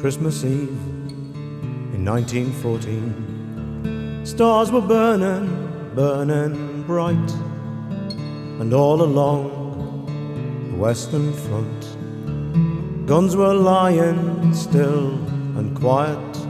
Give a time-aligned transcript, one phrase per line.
[0.00, 0.68] Christmas Eve
[1.92, 4.24] in 1914.
[4.24, 7.30] Stars were burning, burning bright,
[8.60, 10.06] and all along
[10.70, 15.18] the Western Front, guns were lying still
[15.58, 16.46] and quiet.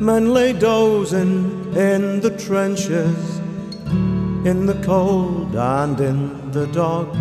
[0.00, 3.40] Men lay dozing in the trenches,
[4.46, 7.12] in the cold and in the dark.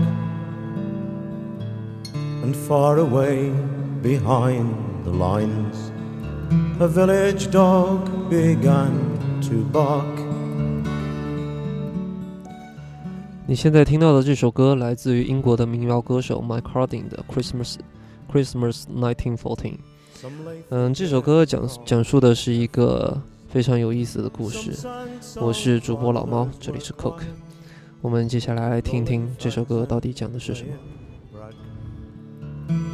[2.13, 3.49] And far away
[4.03, 5.91] behind the lines,
[6.79, 8.91] a village dog began
[9.41, 10.05] to bark.
[13.47, 17.75] 你现在听到的这首歌来自于英国的民谣歌手 Mike Harding 的《Christmas
[18.31, 19.37] Christmas 1914》。
[20.69, 24.87] 嗯，这首歌讲讲述的是一个非常有意思的故事。
[25.41, 27.21] 我是主播老猫，这里是 Cook。
[28.01, 30.69] 我们接下来来听听这首歌到底讲的是什么。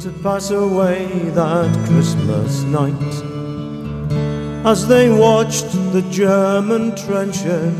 [0.00, 2.94] To pass away that Christmas night
[4.64, 7.74] as they watched the German trenches,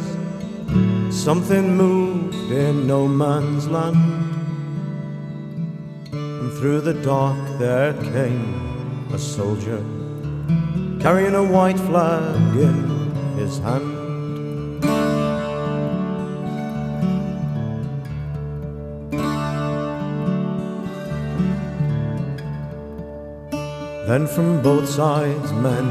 [1.11, 3.97] something moved in no man's land,
[6.13, 9.85] and through the dark there came a soldier
[11.01, 13.98] carrying a white flag in his hand.
[24.08, 25.86] Then from both sides men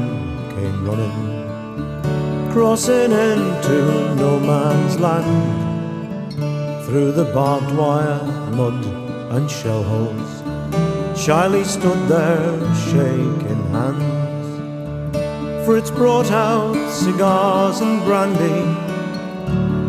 [0.55, 6.33] came running, crossing into no man's land,
[6.85, 8.21] through the barbed wire,
[8.55, 8.85] mud
[9.31, 10.43] and shell holes
[11.15, 14.03] shyly stood there shaking hands.
[15.65, 18.63] Fritz brought out cigars and brandy.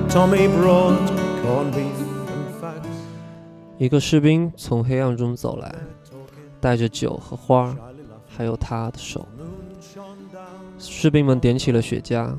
[0.08, 1.08] Tommy brought
[1.42, 2.88] corned beef and fags.
[3.78, 5.74] 一个士兵从黑暗中走来，
[6.60, 7.74] 带着酒和花，
[8.39, 9.27] 还有他的手。
[10.77, 12.33] 士兵们点起了雪茄，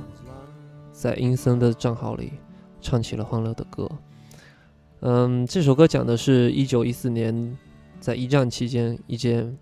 [0.95, 2.33] 在阴森的战壕里
[2.81, 3.87] 唱起了欢乐的歌。
[5.01, 7.55] 嗯，这首歌讲的是一九一四年
[8.01, 9.55] 在一战期间，一件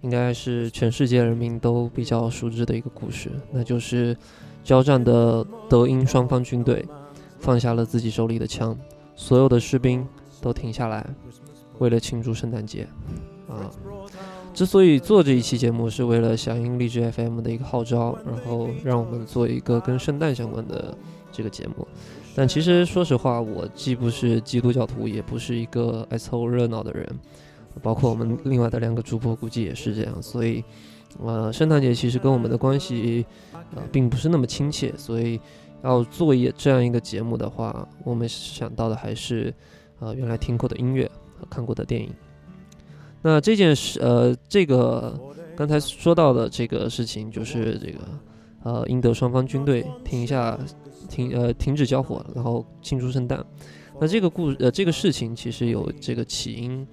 [0.00, 4.16] 应该是全世界人民都比较熟知的一个故事，那就是
[4.64, 6.84] 交战的德英双方军队
[7.38, 8.76] 放下了自己手里的枪，
[9.14, 10.04] 所有的士兵
[10.40, 11.08] 都停下来，
[11.78, 12.88] 为了庆祝圣诞节。
[13.46, 13.70] 啊，
[14.54, 20.96] 之所以做这一期节目，是为了响应励志 FM 的一个号召，然后让我们做一个跟圣诞相关的
[21.32, 21.86] 这个节目。
[22.36, 27.06] 但其实说实话，我既不是基督教徒，也不是一个爱凑热闹的人。
[27.82, 30.22] 包括我们另外的两个主播，估计也是这样。
[30.22, 30.62] 所以，
[31.20, 33.26] 呃，圣诞节其实跟我们的关系，
[33.74, 34.94] 呃，并不是那么亲切。
[34.96, 35.40] 所以，
[35.82, 39.52] 要做一这样一个节目的话，我们想到的还是，
[39.98, 42.08] 呃，原来听过的音乐和看过的电影。
[43.24, 45.18] 那这件事，呃，这个
[45.56, 47.98] 刚才说到的这个事情，就是这个，
[48.64, 50.58] 呃，英德双方军队停下，
[51.08, 53.42] 停，呃，停止交火，然后庆祝圣诞。
[53.98, 56.86] 那这个故，呃，这个事情其实有这个起因。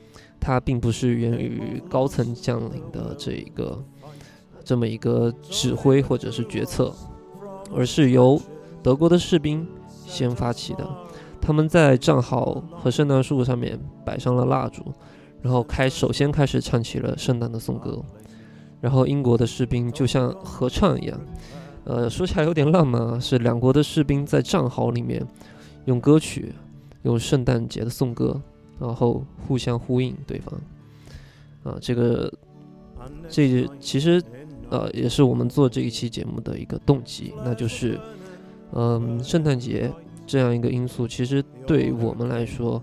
[0.44, 3.80] 它并不是源于高层将领的这一个
[4.64, 6.92] 这么一个指挥或者是决策，
[7.72, 8.42] 而是由
[8.82, 9.68] 德国的士兵
[10.08, 10.90] 先发起的。
[11.40, 14.84] 他们在战壕和圣诞树上面摆上了蜡烛，
[15.42, 18.04] 然后开首先开始唱起了圣诞的颂歌。
[18.80, 21.20] 然后英国的士兵就像合唱一样，
[21.86, 25.26] 呃，说起来有点浪漫啊，是两国的士兵在战壕里面
[25.86, 26.54] 用歌曲，
[27.04, 28.42] 用圣诞节的颂歌。
[28.80, 30.60] 然后互相呼应对方，
[31.62, 32.34] 啊，这个，
[33.30, 34.20] 这其实，
[34.72, 38.00] 呃，也是我们做这一期节目的一个动机，那就是，
[38.74, 39.92] 嗯，圣诞节
[40.26, 42.82] 这样一个因素，其实对我们来说，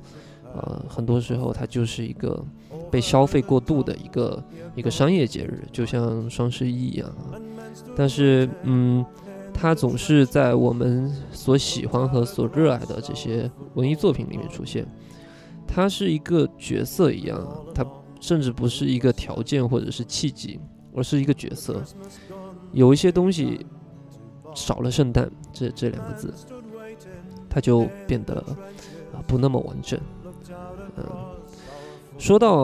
[0.59, 2.45] 呃，很多时候它就是一个
[2.91, 4.43] 被消费过度的一个
[4.75, 7.09] 一个商业节日，就像双十一一样，
[7.97, 9.05] 但是，嗯，
[9.55, 14.87] 它总是在我们所喜欢和所热爱的这些文艺作品里面出现。
[15.67, 17.87] 它是一个角色一样，它
[18.21, 20.59] 甚至不是一个条件或者是契机，
[20.95, 21.83] 而是一个角色。
[22.73, 23.65] 有一些东西
[24.55, 26.35] 少了“圣诞”这这两个字，
[27.49, 28.35] 它就变得
[29.13, 30.01] 啊不那么完整。
[30.99, 31.37] 嗯，
[32.19, 32.55] 说到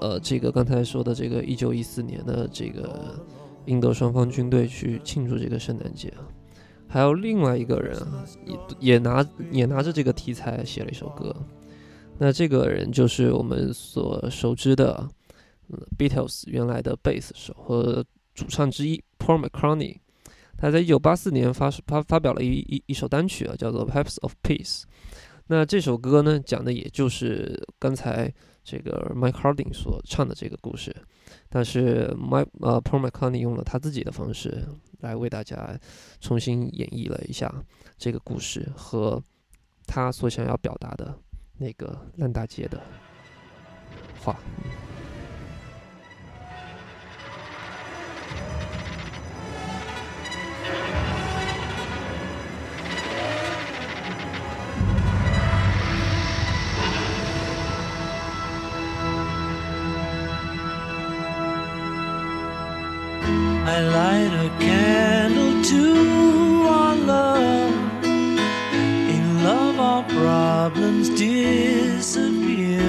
[0.00, 3.18] 呃这个刚才说的这个一九一四年的这个
[3.66, 6.24] 英德双方军队去庆祝这个圣诞节啊，
[6.88, 11.34] 还有另外一个人啊也也拿也拿着这个题材写了一首歌。
[12.18, 15.08] 那这个人就是我们所熟知的，
[15.68, 18.04] 嗯，Beatles 原来的贝斯手和
[18.34, 19.96] 主唱之一 Paul McCartney。
[20.56, 24.82] 他在一九八四年发发发表了一一一首单曲啊，叫做《Pipes of Peace》。
[25.46, 28.32] 那这首歌呢，讲的也就是刚才
[28.64, 30.94] 这个 Mike Harding 所唱的这个故事，
[31.48, 34.64] 但是 Mike 呃 Paul McCartney 用了他自己的方式
[35.00, 35.78] 来为大家
[36.20, 37.52] 重新演绎了一下
[37.98, 39.22] 这个故事和
[39.86, 41.14] 他所想要表达的
[41.58, 42.80] 那个烂大街的
[44.20, 44.38] 话。
[63.64, 68.04] I light a candle to our love.
[68.04, 72.82] In love, our problems disappear.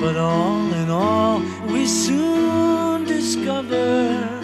[0.00, 4.35] But all in all, we soon discover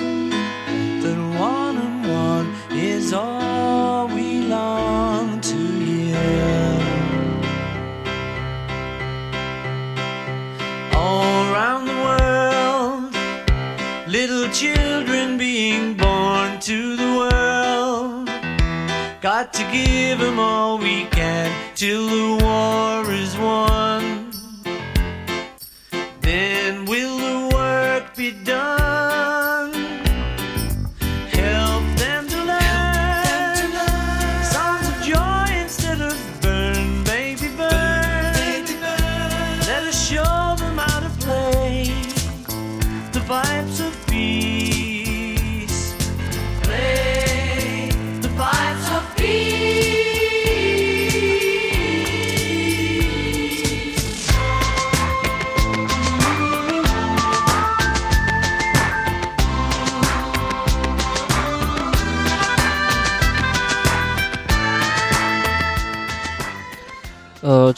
[19.43, 19.73] Got to
[20.21, 23.92] them all we can till the war is won.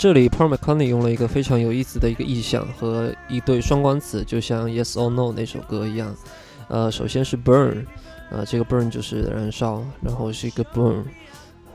[0.04, 6.14] 这里 Paul McCartney 用了一个非常有意思的一个意象和一对双关词，就像 Yes or No 那首歌一样。
[6.68, 7.86] 呃，首先是 burn，
[8.30, 11.02] 呃，这个 burn 就是燃烧，然后是一个 burn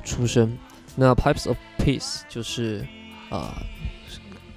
[0.03, 0.55] 出生。
[0.95, 2.85] 那 pipes of peace 就是
[3.31, 3.63] 啊、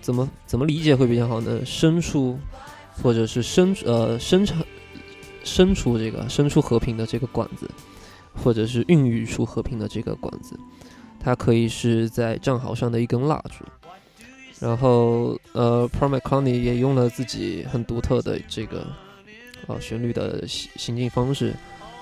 [0.03, 1.65] 怎么怎么理解会比较好呢？
[1.65, 2.39] 伸出
[3.03, 4.63] 或者是伸呃伸长
[5.45, 7.71] 伸出这个伸出和平的这个管子，
[8.35, 10.61] 或者是孕育出和平的这个管子。
[11.25, 13.65] 它可以是在战壕上的一根蜡烛，
[14.59, 18.87] 然后呃，Paul McCartney 也用了自己很独特的这个
[19.69, 21.55] 呃旋律的行行进方式，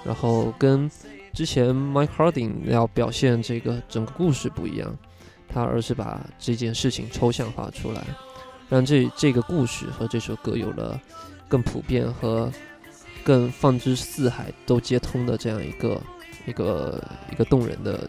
[0.04, 0.90] 然后跟
[1.34, 4.96] 之前 Mike Harding 要表现这个整个故事不一样，
[5.48, 8.02] 他而是把这件事情抽象化出来，
[8.70, 10.98] 让这这个故事和这首歌有了
[11.46, 12.50] 更普遍和
[13.22, 16.00] 更放之四海都皆通的这样一个
[16.46, 18.08] 一个一个动人的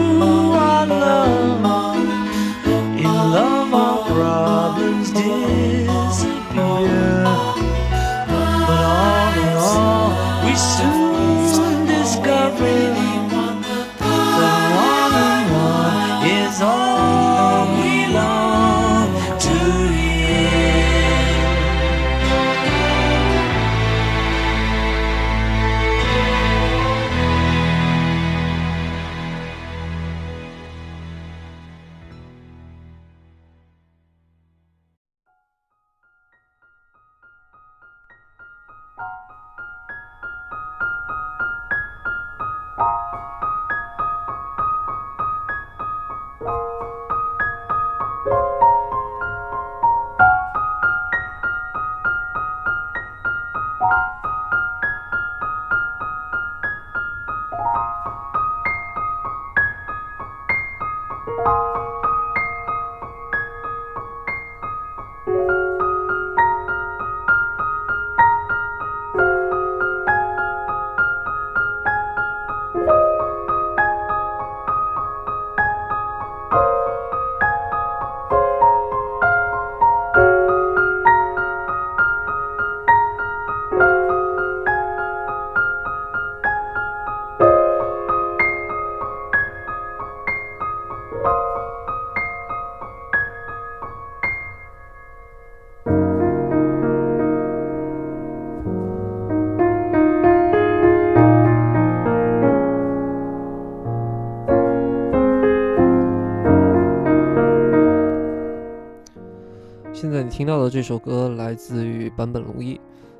[110.31, 112.79] 听到的这首歌来自于坂本龙一。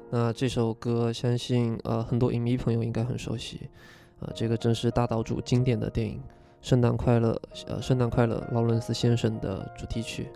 [0.10, 3.70] 那这首歌相信呃很多影迷朋友应该很熟悉，
[4.22, 6.16] 啊，这个正是大岛主经典的电影
[6.62, 7.34] 《圣诞快乐》
[7.68, 10.30] 呃圣诞快乐劳伦斯先生的主题曲，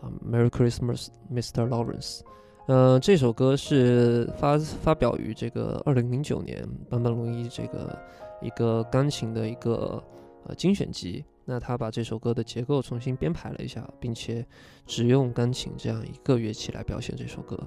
[0.00, 1.68] 啊，Merry Christmas Mr.
[1.68, 2.20] Lawrence。
[2.66, 7.96] 嗯，这首歌是发发表于这个二零零九年坂本龙一这个
[8.42, 10.02] 一个钢琴的一个
[10.46, 11.24] 呃精选集。
[11.50, 14.46] 那他把这首歌的结构重新编排了一下，并且
[14.84, 17.58] 只用钢琴这样一个乐器来表现这首歌。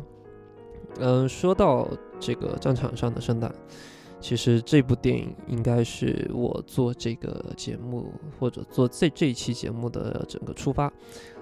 [0.99, 3.51] 嗯，说到这个战场上的圣诞，
[4.19, 10.93] 其实这部电影应该是我做这个节目或者做这这一期节目的整个出发。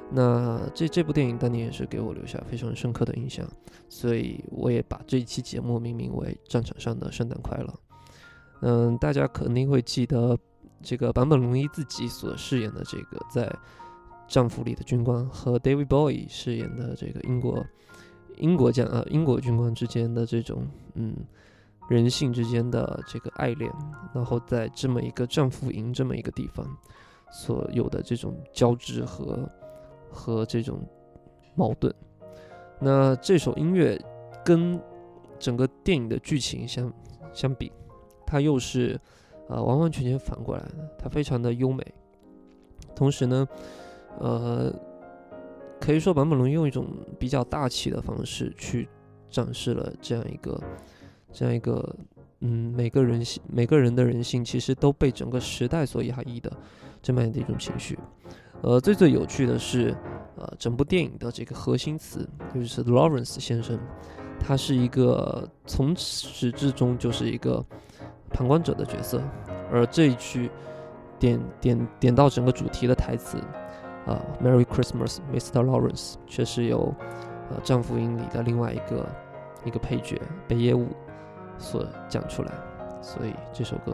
[0.09, 3.45] 那这这部电影当年也是给我留下非常深刻的印象，
[3.89, 7.67] 所以我也把这一期节目命名为《战场上的圣诞快乐》。
[8.61, 10.39] 嗯，大家肯定会记得。
[10.81, 13.53] 这个坂本龙一自己所饰演的这个在
[14.27, 17.65] 战俘里的军官，和 David Bowie 饰演的这个英国
[18.37, 21.15] 英国将呃英国军官之间的这种嗯
[21.89, 23.69] 人性之间的这个爱恋，
[24.13, 26.65] 然后在这么一个战俘营这么一个地方
[27.31, 29.49] 所有的这种交织和
[30.09, 30.79] 和这种
[31.55, 31.93] 矛盾。
[32.79, 33.99] 那这首音乐
[34.45, 34.79] 跟
[35.37, 36.93] 整个电影的剧情相
[37.33, 37.71] 相比，
[38.25, 38.99] 它又是。
[39.49, 41.83] 呃，完完全全反过来的，它非常的优美。
[42.95, 43.47] 同时呢，
[44.19, 44.71] 呃，
[45.79, 46.85] 可以说坂本龙用一种
[47.17, 48.87] 比较大气的方式去
[49.27, 50.61] 展示了这样一个，
[51.31, 51.95] 这样一个，
[52.41, 56.51] 嗯，每个人性，每个人的人性其实都被整个时代所压抑的
[57.01, 57.97] 这么样的一种情绪。
[58.61, 59.95] 呃，最最有趣的是，
[60.35, 63.79] 呃，整部电影的这个核心词就是 Lawrence 先生，
[64.39, 67.65] 他是一个从始至终就是一个。
[68.29, 69.21] 旁观者的角色，
[69.71, 70.49] 而这一句
[71.17, 73.37] 点点点到整个主题的台词，
[74.05, 75.63] 啊，Merry Christmas, Mr.
[75.63, 76.93] Lawrence，却是由
[77.49, 79.05] 呃《战俘营》里的另外一个
[79.65, 80.87] 一个配角北野武
[81.57, 82.51] 所讲出来，
[83.01, 83.93] 所以这首歌。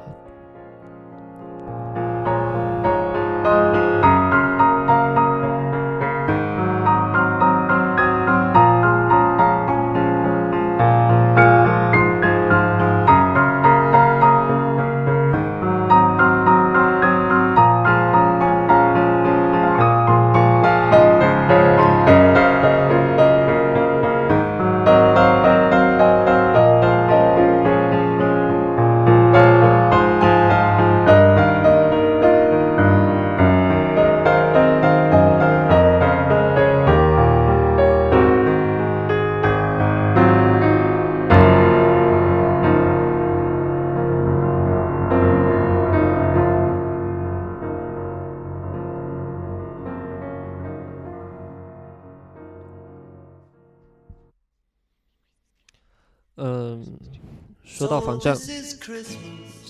[58.25, 58.35] 战，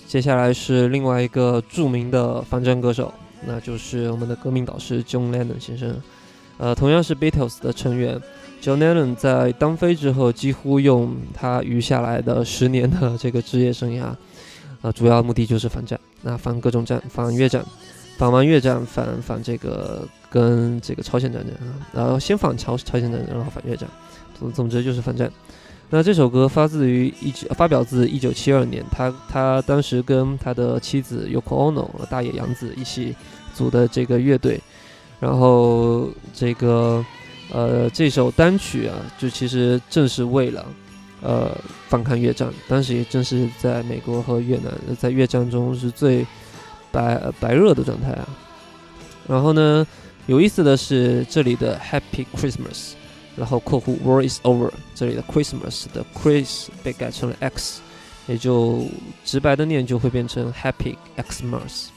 [0.06, 3.12] 接下来是另外一个著名的反战歌手，
[3.46, 5.94] 那就是我们的革命导师 John Lennon 先生。
[6.58, 8.18] 呃，同样是 Beatles 的成员
[8.62, 14.14] ，John Lennon 在当飞之后，几乎用他余下来的十年的这个职业生涯，
[14.80, 16.00] 呃，主要目的就是反战。
[16.22, 17.62] 那反各种战，反越战，
[18.16, 23.86] 反完越战，反反这个跟这个朝鲜战争啊，然后先反朝朝鲜战争，然后反越战，
[24.38, 25.30] 总总之就是反战。
[25.88, 33.14] 那这首歌发自于一九发表自一九七二年，他他当时跟他的妻子 Yoko Ono 大野洋子一起
[33.54, 34.60] 组的这个乐队，
[35.20, 37.04] 然后这个
[37.52, 40.66] 呃这首单曲啊，就其实正是为了
[41.22, 41.56] 呃
[41.88, 46.26] 反抗越战，当时也正是在美国和越南在越战中是最
[46.90, 48.28] 白白热的状态啊。
[49.28, 49.86] 然后呢，
[50.26, 52.94] 有意思的是这里的 Happy Christmas。
[53.36, 57.80] 然后括弧 War is over，这里的 Christmas 的 Chris 被改成了 X，
[58.26, 58.86] 也就
[59.24, 61.88] 直白的念就会变成 Happy Xmas。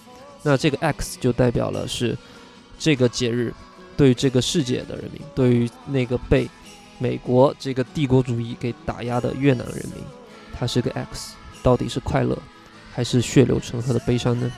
[0.44, 2.18] 那这个 X 就代表了是
[2.78, 3.54] 这个节日
[3.98, 6.50] 对于这个世界的人民，对于那个被
[6.98, 10.04] 美国这个帝国主义给打压的越南人民，
[10.58, 12.38] 它是个 X，到底是快乐
[12.94, 14.52] 还是血流成河的悲伤呢？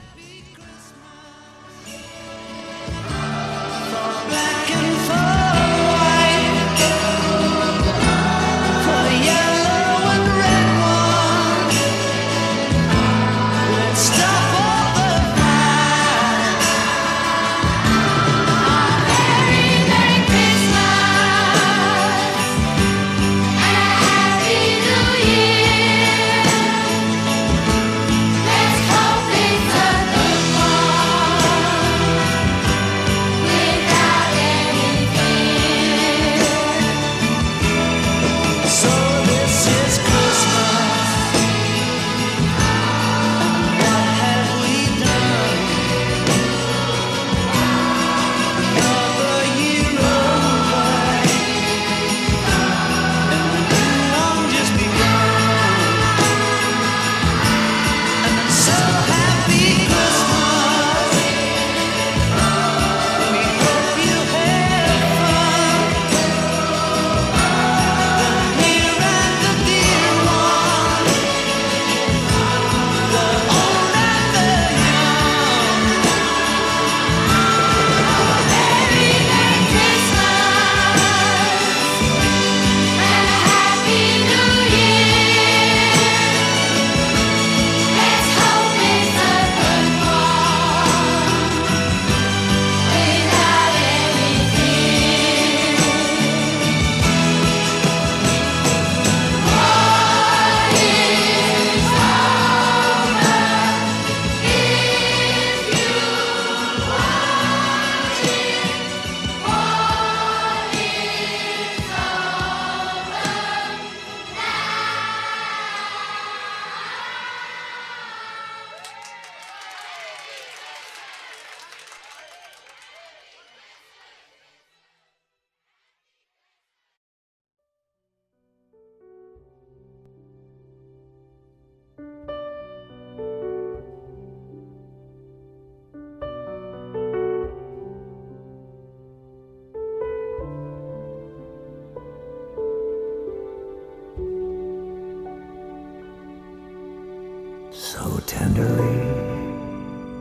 [147.72, 148.98] So tenderly,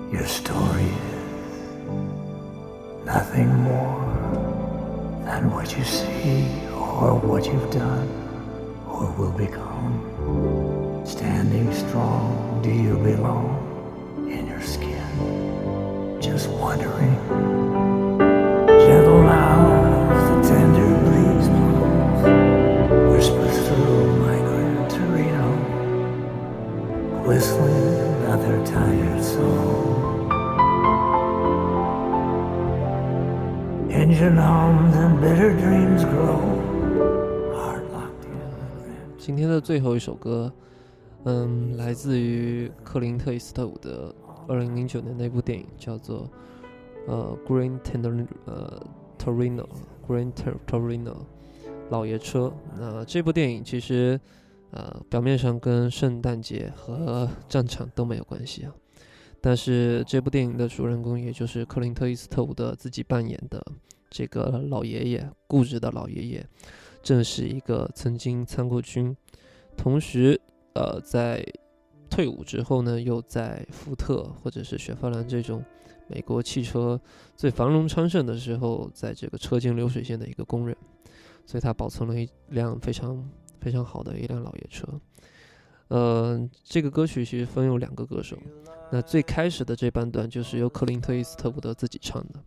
[0.09, 1.85] your story is
[3.05, 4.05] nothing more
[5.25, 8.07] than what you see or what you've done
[8.87, 11.03] or will become.
[11.05, 16.19] Standing strong, do you belong in your skin?
[16.21, 18.00] Just wondering.
[39.17, 40.51] 今天的最后一首歌，
[41.23, 44.13] 嗯，来自于克林特·伊斯特伍德
[44.47, 46.29] 二零零九年的一部电影，叫做
[47.07, 48.81] 呃《Green Torino》呃
[49.17, 49.65] Torino
[50.07, 51.15] Green Tor- Torino
[51.89, 52.51] 老爷车。
[52.77, 54.19] 那这部电影其实
[54.71, 58.73] 呃表面上跟圣诞节和战场都没有关系啊，
[59.39, 63.63] 但是这部电影的主人公也就是克林特·伊斯特伍德自己扮演的
[64.11, 66.45] 这个老爷爷，固执的老爷爷。
[67.01, 69.17] 正是一个曾经参过军，
[69.75, 70.39] 同时，
[70.75, 71.43] 呃，在
[72.11, 75.65] 退伍之后呢，又在福特或者是雪佛兰这种
[76.07, 77.01] 美国汽车
[77.35, 80.77] 最繁荣昌盛的时候，在这个车间流水线的一个工人，
[81.43, 83.27] 所以他保存了一辆非常
[83.59, 84.87] 非常好的一辆老爷车。
[85.87, 88.37] 呃，这个歌曲其实分有两个歌手，
[88.91, 92.39] 那最开始的这半段就是由克林特·伊斯特伍德自己唱的，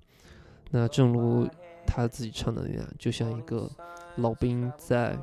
[0.77, 1.49] 那正如
[1.87, 3.71] 他自己唱的那样，就像一个
[4.17, 5.17] 老兵在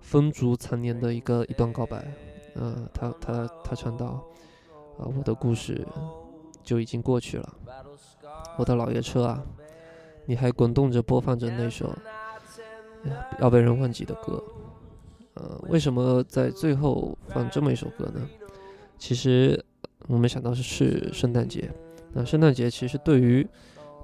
[0.00, 2.06] 风烛残年的一个一段告白，
[2.56, 4.22] 呃，他他他唱到，
[4.98, 5.82] 呃，我的故事
[6.62, 7.54] 就已经过去了，
[8.58, 9.42] 我的老爷车啊，
[10.26, 11.90] 你还滚动着播放着那首
[13.40, 14.44] 要被人忘记的歌，
[15.36, 18.28] 呃，为什么在最后放这么一首歌呢？
[18.98, 19.64] 其实
[20.06, 21.72] 我没想到是是圣诞节，
[22.12, 23.48] 那圣诞节其实对于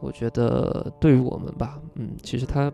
[0.02, 2.70] 我觉得对于我们吧，嗯，其实它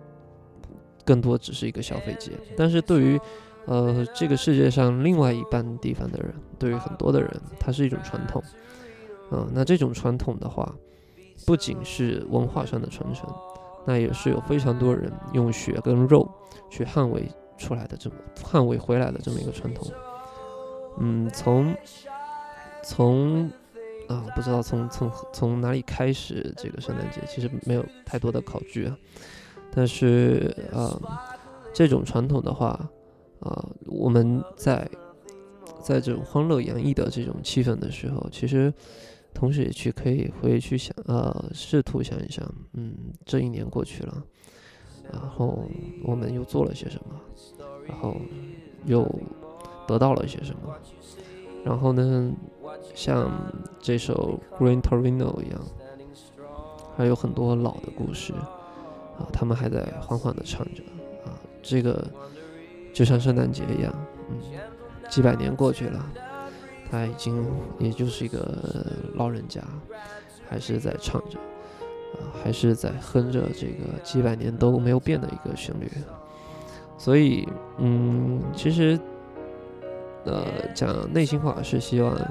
[1.05, 3.21] 更多只是一个消费节，但是对于
[3.67, 8.43] 呃这个世界上另外一半地方的人，对于很多的人，它是一种传统。
[9.31, 10.75] 嗯、那这种传统的话，
[11.47, 13.29] 不仅是文化上的传承，
[13.85, 16.27] 那也是有非常多人用血跟肉
[16.71, 19.87] 去捍卫出来的这么捍卫回来的这么一个传统。
[20.99, 21.77] 嗯，从
[22.83, 23.51] 从
[24.09, 28.99] 啊，不知道从从从哪里开始这个圣诞节，其实没有太多的考据啊。
[29.71, 31.01] 但是呃，
[31.75, 32.89] 这种传统的话，
[33.41, 34.89] 呃，我们在
[35.83, 38.73] 在这种欢乐洋溢的这种气氛的时候，其实
[39.35, 42.43] 同时也去可以回去想，呃，试图想一想，
[42.73, 42.95] 嗯，
[43.27, 44.25] 这一年过去了，
[45.13, 45.63] 然后
[46.03, 47.21] 我们又做了些什么，
[47.87, 48.17] 然后
[48.87, 49.07] 又
[49.87, 50.75] 得到了些什么，
[51.65, 52.33] 然后呢，
[52.95, 53.31] 像
[53.81, 55.61] 这首《Green Torino》一样，
[56.97, 58.33] 还有很多老的故事
[59.19, 60.83] 啊，他们还在缓缓地唱着
[61.25, 62.07] 啊，这个
[62.95, 63.93] 就像圣诞节一样，
[64.31, 64.39] 嗯，
[65.11, 66.05] 几百年过去了，
[66.91, 67.47] 他已经
[67.79, 69.61] 也就是一个老人家，
[70.49, 71.39] 还是在唱着，
[72.15, 75.91] 啊，还是在哼着这个几百年都没有变的一个旋律，
[76.97, 77.47] 所以，
[77.79, 78.99] 嗯，其实，
[80.29, 82.29] 呃，讲内心话是希望啊，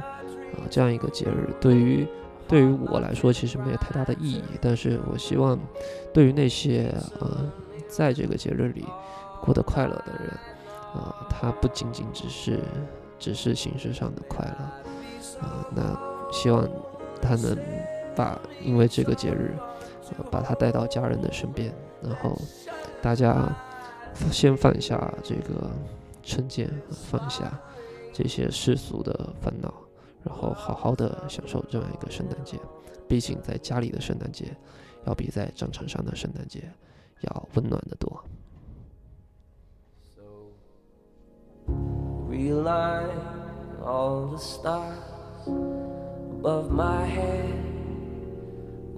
[0.70, 2.08] 这样一个节日对于
[2.48, 5.60] 对于我来说其实没有太大的意义，但是我希望
[6.14, 7.44] 对于那些啊，
[7.88, 8.86] 在这个节日里
[9.42, 10.34] 过得快乐的人。
[10.94, 12.60] 啊，他不仅仅只是
[13.20, 16.68] 只是形式上的快乐，啊，那希望
[17.22, 17.56] 他能
[18.16, 19.54] 把因为这个节日，
[20.18, 22.36] 呃，把他带到家人的身边，然后
[23.00, 23.54] 大家
[24.32, 25.70] 先放下这个
[26.24, 27.44] 成见，放下
[28.18, 29.72] 这些世俗的烦恼，
[30.24, 32.58] 然后好好的享受这样一个圣诞节。
[33.08, 34.58] 毕竟在家里的圣诞节，
[35.06, 36.64] 要比在战场上的圣诞节
[37.22, 38.24] 要温暖得多。
[42.28, 43.12] Realign
[43.86, 44.98] all the stars
[46.42, 47.54] above my head.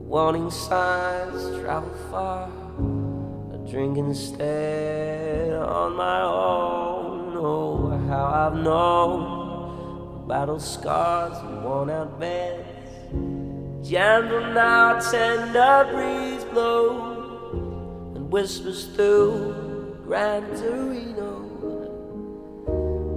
[0.08, 2.48] Warning signs travel far.
[3.52, 6.99] A drink instead on my own.
[8.40, 12.66] I've known battle scars and worn out beds.
[13.86, 21.50] Gentle now, tender breeze blow and whispers through Gran Torino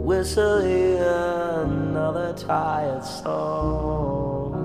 [0.02, 4.58] whistling another tired song.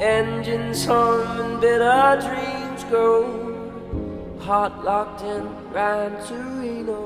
[0.00, 3.47] Engines hum and bitter dreams grow,
[4.48, 7.00] heart locked in, ran Torino.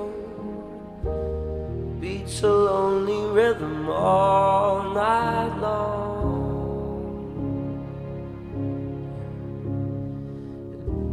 [2.00, 6.38] Beats a lonely rhythm all night long.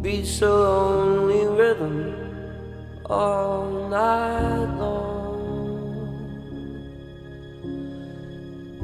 [0.02, 1.96] Beats a lonely rhythm
[3.06, 5.40] all night long.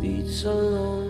[0.01, 1.06] Beats a lonely